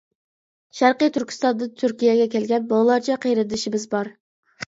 [0.77, 4.13] شەرقىي تۈركىستاندىن تۈركىيەگە كەلگەن مىڭلارچە قېرىندىشىمىز بار.